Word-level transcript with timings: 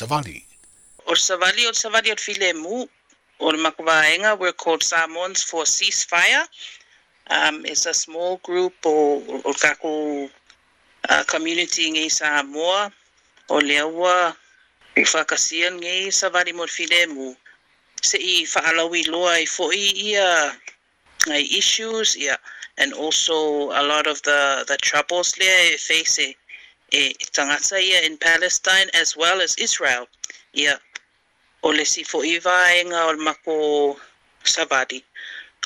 Savali. 0.00 0.42
O 1.04 1.14
Savali 1.14 1.66
o 1.66 1.74
Savali 1.74 2.10
o 2.10 2.16
Filemu 2.16 2.88
o 3.38 3.52
Makwaenga, 3.52 4.38
we're 4.38 4.52
called 4.52 4.82
Samoans 4.82 5.42
for 5.42 5.64
Ceasefire. 5.64 6.48
Um, 7.28 7.66
it's 7.66 7.84
a 7.84 7.92
small 7.92 8.38
group 8.38 8.72
o, 8.86 9.22
o 9.44 9.52
kako 9.52 10.30
uh, 11.10 11.24
community 11.24 11.92
ngai 11.92 12.10
Samoa 12.10 12.90
o 13.50 13.60
leaua 13.60 14.34
i 14.96 15.04
whakasian 15.04 15.76
ngai 15.84 16.08
Savali 16.08 16.54
mo 16.54 16.64
Filemu. 16.66 17.36
Se 18.00 18.16
i 18.16 18.46
whaalawi 18.46 19.04
loa 19.04 19.36
i 19.36 19.44
fo 19.44 19.68
i 19.68 20.16
ia 20.16 20.56
issues, 21.60 22.16
ia, 22.16 22.38
and 22.78 22.94
also 22.94 23.68
a 23.76 23.82
lot 23.84 24.06
of 24.06 24.22
the, 24.22 24.64
the 24.66 24.78
troubles 24.78 25.32
there 25.32 25.76
face 25.76 26.18
e, 26.90 27.10
e 27.10 27.26
tangata 27.32 27.80
ia 27.80 28.02
in 28.06 28.16
Palestine 28.16 28.90
as 28.94 29.16
well 29.16 29.40
as 29.40 29.54
Israel. 29.58 30.08
Ia, 30.54 30.78
o 31.62 31.72
le 31.72 31.84
si 31.84 32.04
fo 32.04 32.22
i 32.24 32.38
vaenga 32.38 33.06
o 33.06 33.12
le 33.12 33.22
mako 33.22 34.00
Savadi. 34.44 35.04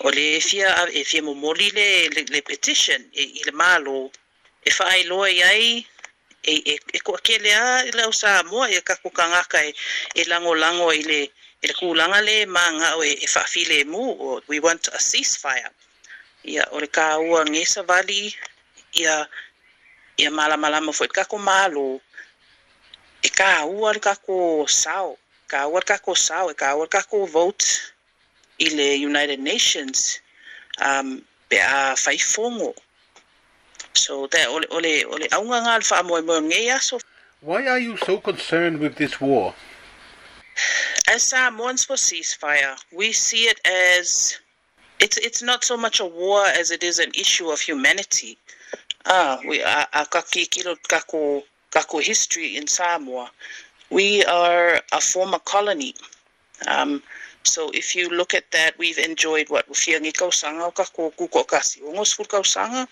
O 0.00 0.10
le 0.10 0.36
e 0.36 0.40
fia, 0.40 0.88
e 0.88 1.04
fia 1.04 1.22
momoli 1.22 1.70
le, 1.70 2.08
le, 2.08 2.24
le 2.24 2.42
petition 2.42 3.02
e, 3.12 3.22
i 3.22 3.42
le 3.44 3.52
malo, 3.52 4.10
e 4.64 4.70
whaai 4.78 5.04
loa 5.04 5.28
iai, 5.30 5.86
e, 6.42 6.54
e, 6.72 6.78
e 6.92 6.98
ko 7.04 7.18
ke 7.20 7.36
lea 7.38 7.84
i 7.84 7.92
lau 7.92 8.12
sa 8.12 8.42
moa 8.48 8.70
e 8.70 8.80
kako 8.80 9.10
kangaka 9.10 9.60
e, 9.64 9.74
e 10.14 10.24
lango 10.24 10.54
lango 10.54 10.88
i 10.92 11.02
le, 11.02 11.20
i 11.62 11.66
le 11.68 11.74
kulanga 11.74 12.20
le 12.24 12.46
manga 12.46 12.96
o 12.96 13.04
e, 13.04 13.12
e 13.12 13.26
whaafile 13.34 13.84
mu, 13.84 14.16
o 14.16 14.40
we 14.48 14.60
want 14.60 14.88
a 14.88 14.98
ceasefire. 14.98 15.70
Ia, 16.44 16.64
o 16.72 16.80
le 16.80 16.88
ka 16.88 17.18
ua 17.18 17.44
ngesa 17.44 17.82
vali, 17.82 18.32
ia, 18.96 19.28
ia 20.20 20.30
mala 20.30 20.56
mala 20.56 20.80
mo 20.80 20.92
kako 20.92 21.38
malo, 21.38 22.00
e 23.22 23.28
ka 23.28 23.64
ua 23.64 23.92
le 23.92 24.00
kako 24.00 24.66
sao, 24.68 25.16
ka 25.48 25.66
ua 25.66 25.80
le 25.80 25.86
kako 25.86 26.14
sao, 26.14 26.50
e 26.50 26.54
ka 26.54 26.76
ua 26.76 26.84
le 26.84 26.88
kako 26.88 27.26
vote 27.26 27.64
i 28.58 28.68
le 28.68 28.88
United 29.10 29.40
Nations, 29.40 30.20
um, 30.78 31.24
pe 31.48 31.56
a 31.58 31.94
whaifongo. 31.96 32.74
So 33.94 34.26
that 34.28 34.48
ole 34.48 34.66
ole 34.70 35.04
ole 35.04 35.26
aunga. 35.32 37.00
Why 37.40 37.66
are 37.66 37.78
you 37.78 37.96
so 37.96 38.18
concerned 38.18 38.78
with 38.78 38.96
this 38.96 39.20
war? 39.20 39.54
As 41.08 41.22
Samoans 41.22 41.84
for 41.84 41.96
ceasefire, 41.96 42.76
we 42.92 43.12
see 43.12 43.44
it 43.48 43.58
as 43.66 44.38
it's 45.00 45.16
it's 45.16 45.42
not 45.42 45.64
so 45.64 45.76
much 45.76 45.98
a 46.00 46.04
war 46.04 46.44
as 46.46 46.70
it 46.70 46.82
is 46.82 46.98
an 46.98 47.10
issue 47.14 47.48
of 47.50 47.60
humanity. 47.60 48.38
Ah, 49.06 49.40
we 49.46 49.62
are 49.62 49.86
a 49.92 50.04
kaki 50.06 50.46
kilo 50.46 50.76
kako 50.88 51.42
kako 51.70 52.02
history 52.02 52.56
in 52.56 52.66
Samoa. 52.66 53.30
We 53.90 54.24
are 54.24 54.80
a 54.92 55.00
former 55.00 55.38
colony. 55.38 55.94
Um, 56.68 57.02
so 57.42 57.70
if 57.70 57.94
you 57.96 58.10
look 58.10 58.34
at 58.34 58.50
that, 58.50 58.78
we've 58.78 58.98
enjoyed 58.98 59.48
what 59.48 59.66
Fiangi 59.72 60.12
Kausanga 60.12 60.72
kako 60.74 61.12
kuko 61.16 61.46
kasi. 61.46 61.80
Ongos 61.80 62.16
Kausanga, 62.28 62.86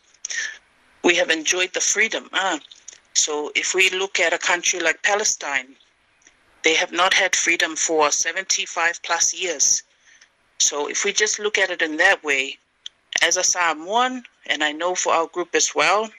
we 1.04 1.14
have 1.14 1.30
enjoyed 1.30 1.72
the 1.74 1.80
freedom. 1.80 2.28
Ah. 2.32 2.58
So 3.12 3.52
if 3.54 3.74
we 3.74 3.90
look 3.90 4.18
at 4.18 4.32
a 4.32 4.38
country 4.38 4.80
like 4.80 5.02
Palestine, 5.02 5.76
they 6.62 6.74
have 6.74 6.92
not 6.92 7.12
had 7.12 7.36
freedom 7.36 7.76
for 7.76 8.10
75 8.10 9.02
plus 9.02 9.34
years. 9.34 9.82
So 10.58 10.88
if 10.88 11.04
we 11.04 11.12
just 11.12 11.38
look 11.38 11.58
at 11.58 11.70
it 11.70 11.82
in 11.82 11.96
that 11.98 12.24
way, 12.24 12.58
as 13.22 13.36
a 13.36 13.42
Samoan, 13.42 14.24
and 14.46 14.62
I 14.62 14.72
know 14.72 14.94
for 14.94 15.12
our 15.12 15.26
group 15.26 15.54
as 15.54 15.74
well, 15.74 16.10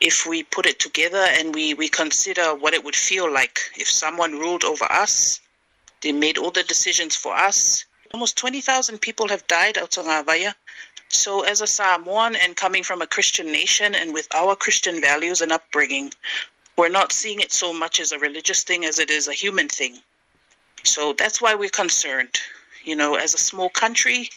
if 0.00 0.26
we 0.26 0.42
put 0.42 0.66
it 0.66 0.80
together 0.80 1.24
and 1.38 1.54
we, 1.54 1.74
we 1.74 1.88
consider 1.88 2.54
what 2.54 2.74
it 2.74 2.84
would 2.84 2.96
feel 2.96 3.32
like 3.32 3.60
if 3.76 3.88
someone 3.88 4.38
ruled 4.38 4.64
over 4.64 4.84
us, 4.84 5.40
they 6.00 6.12
made 6.12 6.38
all 6.38 6.50
the 6.50 6.64
decisions 6.64 7.14
for 7.14 7.34
us. 7.34 7.84
Almost 8.12 8.36
20,000 8.36 8.98
people 9.00 9.28
have 9.28 9.46
died 9.46 9.78
out 9.78 9.96
of 9.96 10.04
Ngavaya. 10.04 10.54
So, 11.08 11.42
as 11.42 11.60
a 11.60 11.66
Samoan 11.66 12.36
and 12.36 12.56
coming 12.56 12.82
from 12.82 13.00
a 13.00 13.06
Christian 13.06 13.46
nation 13.46 13.94
and 13.94 14.12
with 14.12 14.26
our 14.34 14.56
Christian 14.56 15.00
values 15.00 15.40
and 15.40 15.52
upbringing, 15.52 16.12
we're 16.76 16.88
not 16.88 17.12
seeing 17.12 17.40
it 17.40 17.52
so 17.52 17.72
much 17.72 18.00
as 18.00 18.12
a 18.12 18.18
religious 18.18 18.64
thing 18.64 18.84
as 18.84 18.98
it 18.98 19.10
is 19.10 19.28
a 19.28 19.32
human 19.32 19.68
thing. 19.68 19.98
So, 20.84 21.12
that's 21.12 21.40
why 21.40 21.54
we're 21.54 21.70
concerned. 21.70 22.40
You 22.82 22.96
know, 22.96 23.14
as 23.14 23.34
a 23.34 23.38
small 23.38 23.68
country 23.68 24.30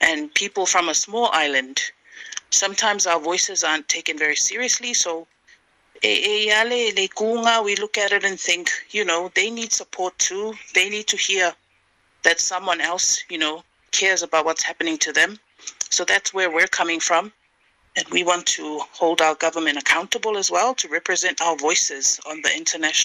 and 0.00 0.32
people 0.34 0.66
from 0.66 0.88
a 0.88 0.94
small 0.94 1.30
island, 1.32 1.80
sometimes 2.50 3.06
our 3.06 3.20
voices 3.20 3.64
aren't 3.64 3.88
taken 3.88 4.18
very 4.18 4.36
seriously. 4.36 4.94
So, 4.94 5.26
we 6.02 7.76
look 7.76 7.98
at 7.98 8.12
it 8.12 8.24
and 8.24 8.38
think, 8.38 8.70
you 8.90 9.04
know, 9.04 9.30
they 9.34 9.50
need 9.50 9.72
support 9.72 10.18
too. 10.18 10.54
They 10.74 10.88
need 10.88 11.06
to 11.08 11.16
hear 11.16 11.54
that 12.22 12.40
someone 12.40 12.80
else, 12.80 13.24
you 13.28 13.38
know, 13.38 13.62
cares 13.92 14.22
about 14.22 14.44
what's 14.44 14.62
happening 14.62 14.98
to 14.98 15.12
them. 15.12 15.38
So 15.90 16.04
that's 16.04 16.34
where 16.34 16.50
we're 16.50 16.66
coming 16.66 17.00
from. 17.00 17.32
And 17.96 18.06
we 18.08 18.24
want 18.24 18.46
to 18.46 18.80
hold 18.92 19.22
our 19.22 19.34
government 19.34 19.78
accountable 19.78 20.36
as 20.36 20.50
well 20.50 20.74
to 20.74 20.88
represent 20.88 21.40
our 21.40 21.56
voices 21.56 22.20
on 22.28 22.42
the 22.42 22.54
international 22.54 23.04